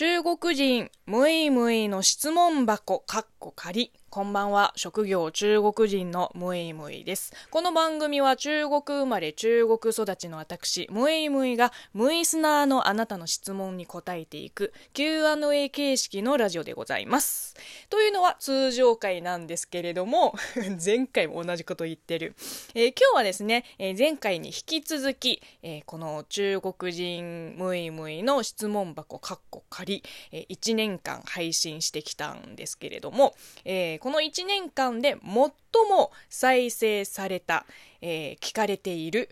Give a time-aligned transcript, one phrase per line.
[0.00, 3.90] 中国人、むいむいの質問箱、かっこ仮。
[4.10, 7.32] こんばんは、職業中国人のムイムイです。
[7.50, 17.56] この番組は中国生まれ中国育ちの私、ムイムイがムイスナーのあなたの質問に答えていく Q&A 形式のラジオでございます。
[17.88, 20.34] というのは通常回なんですけれども、
[20.84, 22.34] 前回も同じこと言ってる。
[22.74, 37.66] えー、今日はですね、えー、前回に引き続き、えー、この中国人ムイムイの質問箱かっこ仮、え1年間配信してきたんですけれども、えこの1年間で最も再生された、
[38.00, 39.30] えー、聞かれている、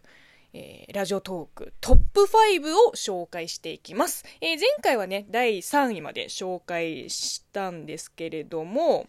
[0.53, 9.07] えー、ラジオトークトップ5を紹介していきます、え、前回はね第3位まで紹介したんですけれども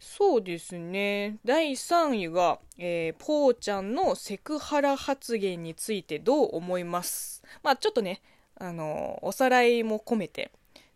[0.00, 1.38] そうですね。
[1.46, 7.42] 第3位が、えー、ポーちゃんのセクハラ発言についてどう思います？
[7.62, 8.20] まあちょっとね
[8.56, 10.50] あのおさらいも込めて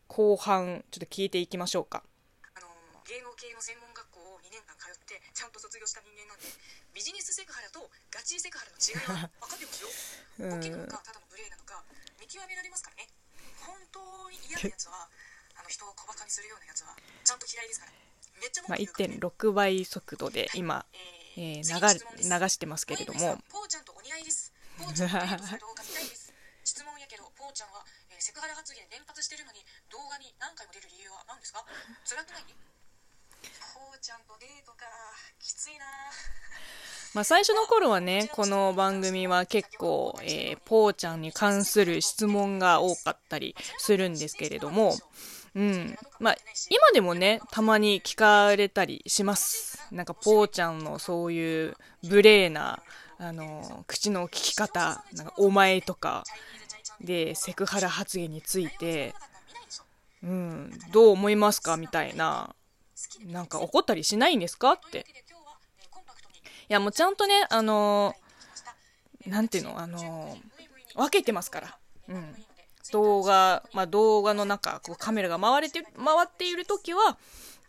[0.09, 2.03] 後半ちょっと聞いていきましょうか。
[2.57, 2.67] あの
[3.07, 3.89] 芸能系の専門
[5.39, 6.51] ちゃんと卒業した人間なんで
[6.91, 10.51] ビジネスセクハラとガチセクハラの違いは 分かってますよ。
[10.51, 11.85] 大きいのかただの無礼なのか
[12.19, 13.07] 見極められますからね。
[13.63, 15.09] 本当に嫌なやつは
[15.55, 17.93] あの人を小バカにするようなやつはちゃんと嫌いですから。
[18.43, 20.87] めっちゃまあ、1.6倍速度で今、
[21.37, 23.39] えー、流流してますけれども。
[23.49, 24.53] ポーちゃんとお似合いです。
[24.77, 26.33] ポーちゃんとです
[26.65, 29.59] 質問やけどポーちゃんは、えー、セクハラ発言連発してるのに
[29.91, 31.67] 動画に何回も出る理由は何ですか？
[32.07, 32.43] 辛くない？
[34.01, 34.87] ちゃんとデートか
[35.41, 35.85] きついな
[37.15, 44.95] まあ最初の頃はね、この番組は結構、えー、ポーちゃんに関する質問が多かったりするんですけれども、
[45.57, 45.99] うん。
[46.21, 46.37] まあ、
[46.71, 49.83] 今でもね、たまに聞かれたりします。
[49.91, 52.85] なんか、ポーちゃんのそういう無礼な、
[53.19, 56.23] あの、口の聞き方、なんか、お前とか、
[57.01, 59.15] で、セクハラ発言について、
[60.23, 61.77] うん、どう思いますか？
[61.77, 62.55] みたいな、
[63.27, 64.73] なんか怒ったりしないんですか？
[64.73, 65.07] って。
[66.69, 70.37] いや、もうちゃんとね、あのー、なんていうの、あの、
[70.95, 71.79] 分けてますから。
[72.09, 72.35] うん。
[72.91, 77.19] 動画、まあ、動画の中、こうカメラが回れて、回っている時は、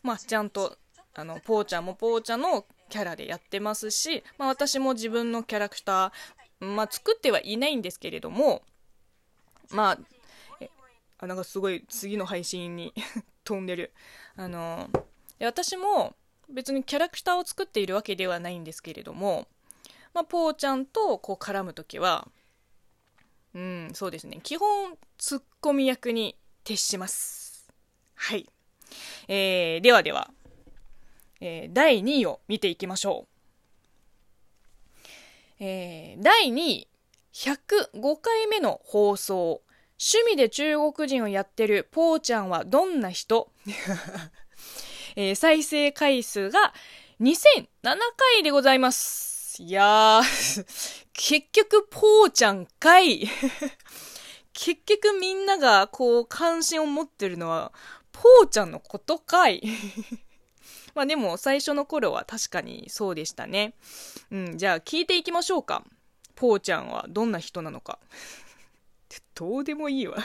[0.02, 0.78] まあ、ちゃんと、
[1.14, 8.64] あの、ポーちゃんもポーちゃんのキャラでやってますし、まあ、私も自分のキャラクター、まあ、作ってはいないんですけれども、
[9.72, 10.00] まあ、
[11.20, 12.94] あ、なんかすごい次の配信に
[13.44, 13.94] 飛んでる。
[14.36, 14.90] あの
[15.40, 16.16] 私も
[16.50, 19.48] 別にキャラクターを作っているわけではないんですけれども、
[20.14, 22.28] まあ、ポーちゃんとこう絡む時は
[23.54, 24.40] うんそうですね。
[24.44, 27.68] 基本ツッコミ役に徹します。
[28.16, 28.48] はい、
[29.28, 30.30] えー、ではでは、
[31.40, 33.28] えー、第2位を見ていきましょ
[35.60, 36.88] う、えー、第2位
[37.34, 39.62] 105回目の放送
[40.02, 43.52] 趣味で中国人をやってるポーちゃんはどんな人？
[45.16, 46.74] えー、再生回数が
[47.20, 49.62] 2007回でございます。
[49.62, 50.66] いやー、
[51.12, 53.28] 結局、ポーちゃんかい。
[54.54, 57.74] 結局みんながこう関心を持ってるのは、
[58.14, 59.62] ポーちゃんのことかい。
[60.96, 63.74] まあでも最初の頃は確かにそうでしたね。
[64.32, 65.84] うん、じゃあ聞いていきましょうか。
[66.40, 68.00] ポーちゃんはどんな人なのか。
[69.36, 70.18] どうでもいいわ。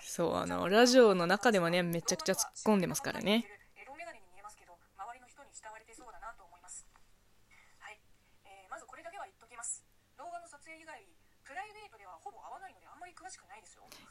[0.00, 3.44] そうあのラジオの中ではねめちゃくちゃ突っ込んでますからね。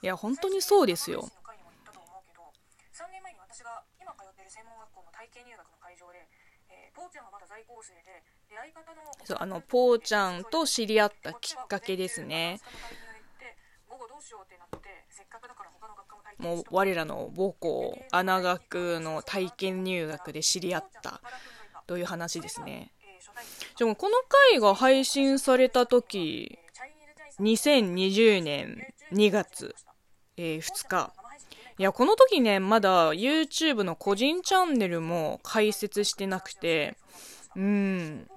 [0.01, 0.05] い。
[0.05, 1.29] や本当にそうですよ
[2.93, 6.29] 3年前に私が今通っている専門学校の体験入学の会場で、
[6.69, 12.61] えー、ポーちゃんはまだ在校生で出会い方のそうあのポーちゃんと知り合ったきっかけですね。
[16.37, 21.21] もう我らの母校穴学の体験入学で知り合った
[21.87, 22.91] という話ですね。
[23.77, 24.17] でもこの
[24.51, 26.59] 回が配信された時
[27.39, 29.75] 2020年2月、
[30.37, 31.13] えー、2日
[31.77, 36.95] いやこの時ねまだ YouTube の個人チャンネルも開設してなくて
[37.55, 38.27] うん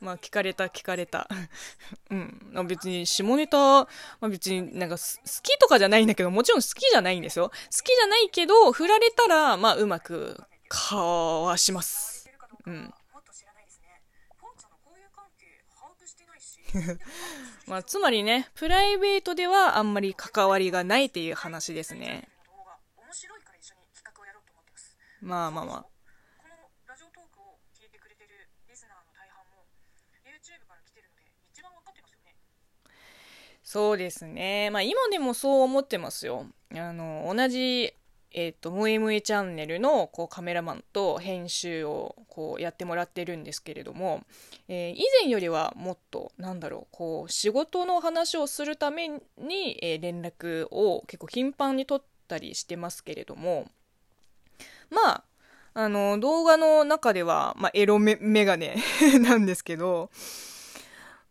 [0.00, 1.28] まあ聞かれた聞かれた。
[2.10, 2.66] うん。
[2.66, 3.88] 別に下ネタ、ま
[4.22, 5.02] あ別になんか好
[5.42, 7.50] きとかじゃないんだけど、もちろん好きじゃないんですよ。
[7.50, 12.30] 好きじゃないけど、振られたら、まあうまくかわします。
[12.66, 12.94] うん。
[17.66, 22.28] まあつまりね、プライベートではあんまり関わりがないっていう話ですね。
[25.20, 25.86] まあまあまあ。
[33.62, 34.70] そうですね。
[34.70, 36.46] まあ今でもそう思ってますよ。
[36.74, 37.94] あの、同じ、
[38.32, 44.24] えっ、と、ムエムエチャンネルのこうカメラマンと編集をこうやってもらってるんですけれども、
[44.68, 53.66] えー以前よりはもっと、なんだろう、こう、仕事の話をするために、えー連絡を結構頻繁に取ったりしてますけれども、
[54.90, 55.24] まあ、
[55.74, 58.76] あの、動画の中では、まあ、エロメメガネ
[59.22, 60.10] なんですけど、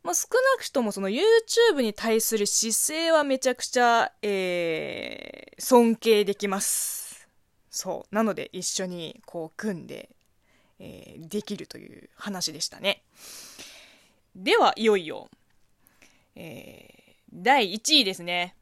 [0.04, 7.28] まあ、少なくともその YouTube に対する姿勢はめちゃくちゃ、えー尊敬できます。
[7.70, 8.16] そう。
[8.16, 10.10] なので一緒にこう組んで、
[10.80, 13.04] えーできるという話でしたね。
[14.36, 15.30] では、いよいよ、
[16.36, 17.00] えー
[17.32, 18.56] 第1位ですね。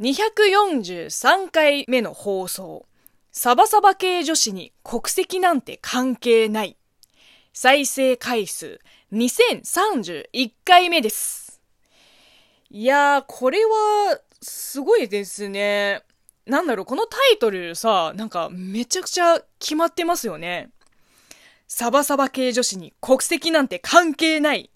[0.00, 2.86] 243回目の放送。
[3.30, 6.76] サバサバ系女子に国籍なんて関係ない。
[7.52, 8.80] 再生回数
[9.12, 11.60] 2031回目です。
[12.70, 16.02] いやー、これは、すごいですね。
[16.46, 20.70] なんだろう、このタイトルさ、なんかめちゃくちゃ決まってますよね。
[21.68, 24.70] サバサバ系女子に国籍なんて関係ない。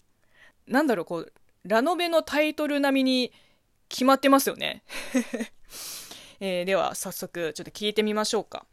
[0.67, 1.33] なんだろう、こう、
[1.65, 3.33] ラノベのタイトル並みに
[3.89, 4.83] 決まってますよね。
[6.39, 8.67] えーでは、早速、ちょっと聞いてみましょうか。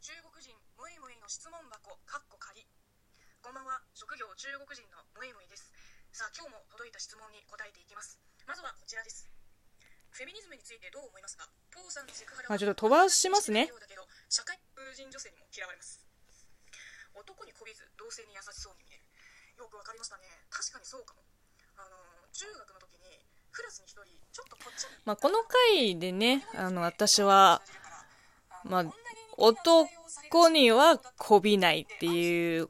[0.00, 2.62] 中国人ムイムイの質問箱かっこ仮
[3.42, 5.74] こんばんは職業中国人のムイムイです
[6.12, 8.16] さあ今日も届いた質問に答えていきます。
[8.48, 9.28] まずはこちらです。
[10.16, 11.44] フェミニズムについてどう思いますか？
[11.68, 13.68] ポーさんのセクハラはまあちょっと飛ばしますね。
[14.32, 16.00] 社会風人女性にも嫌われます。
[17.12, 19.04] 男に媚びず同性に優しそうに見える。
[19.60, 20.24] よくわかりましたね。
[20.48, 21.20] 確かにそうかも。
[21.76, 22.00] あの
[22.32, 23.20] 中学の時に
[23.52, 27.60] クラスに一人ちょっとぽっちまあ、この回でね、あの、私は、
[28.64, 28.84] まあ、
[29.36, 29.88] 男
[30.48, 32.68] にはこびないっていう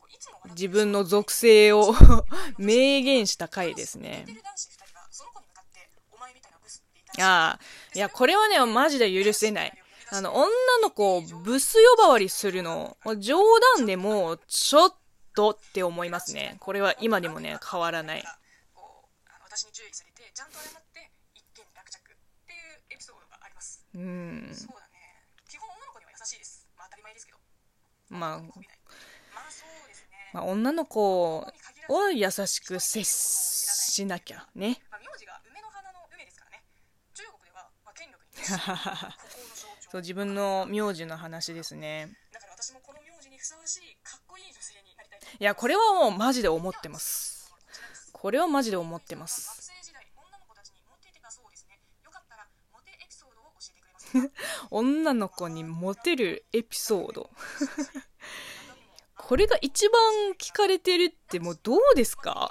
[0.51, 1.95] 自分の属性を
[2.59, 4.27] 明言した回ですね。
[7.19, 7.61] ああ、
[7.95, 9.73] いや、これはね、マジで許せない。
[10.11, 10.47] あの、女
[10.83, 13.39] の子をブス呼ばわりするの、冗
[13.77, 14.95] 談でも、ちょっ
[15.35, 16.57] とって思いますね。
[16.61, 18.25] これは今でもね、変わらない。
[18.75, 19.07] こ
[23.95, 24.55] うん
[28.09, 28.41] まあ、
[30.33, 34.81] まあ、女の子を優しく接しなきゃね。
[39.91, 42.17] そう、自分の名字の話ですね。
[42.33, 46.99] だから私もこの名字にふさわしいかっこいい女性になりたいいや、これはもうマジで思ってま。
[46.99, 47.55] す
[48.13, 49.66] これはマジで思ってます。
[54.71, 57.31] 女の子にモテるエピソード。
[59.17, 60.01] これが一番
[60.39, 62.51] 聞かれてるってもうどうですか？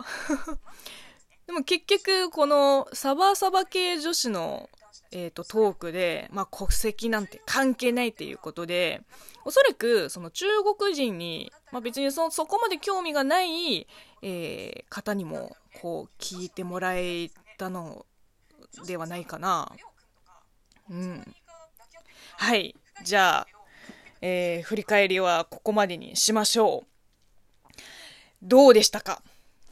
[1.47, 4.69] でも結局このサバサバ系女子の、
[5.11, 9.01] えー、とトークで、まあ、国籍なんて関係ないっていうことで
[9.45, 10.45] おそらくその中
[10.77, 13.87] 国人に、まあ、別にそそこまで興味がない、
[14.23, 18.05] えー方にもこう聞いてもらえたの
[18.87, 19.71] ではないかな。
[20.89, 21.35] うん、
[22.37, 22.75] はい。
[23.03, 23.47] じゃあ、
[24.21, 27.75] えー振り返りはここまでにしましょう。
[28.41, 29.21] どうでしたか？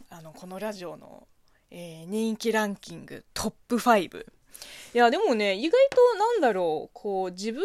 [0.09, 1.27] あのこのラジオの、
[1.71, 4.25] えー人気ランキングトップ5
[4.93, 6.91] いやでもね意外となんだろう。
[6.93, 7.63] こう自分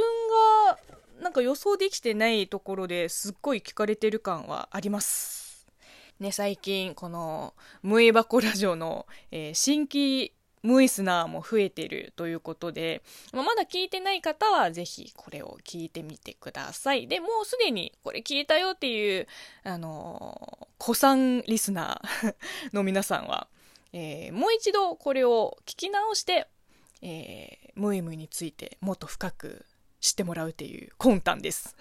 [0.67, 0.79] が
[1.21, 5.67] なんか予想できてないところですっごい聞かれてる感はあります。
[6.21, 17.07] ね最近この「ムエバコラジオの」えー新規ムイスナーも増えてるということで、まあまだ聞いてない方はぜひこれを聞いてみてください。
[17.07, 19.27] で、もうすでにこれ聞いたよっていう、
[19.65, 22.35] あのー、子さんリスナー
[22.73, 23.49] の皆さんは、
[23.93, 26.47] えーもう一度これを聞き直して、
[27.01, 29.65] えー、ムイムイについてもっと深く
[30.01, 31.75] 知ってもらうっていう魂胆です。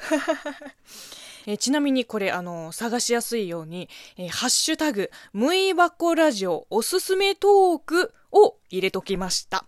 [1.45, 9.65] えちなみにこれ、あの探しやすいように、えーハッシュタグ、ムイバコラジオおすすめトークを入れときました。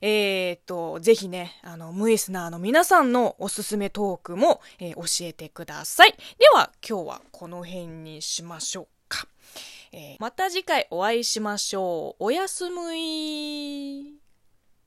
[0.00, 6.12] えー、と、ぜひね、あの、ムイスナーの皆さんのおすすめトークも、えー教えてください。
[6.38, 9.28] では、今日はこの辺にしましょうか。
[9.92, 12.24] えーまた次回お会いしましょう。
[12.24, 14.21] おやすむい。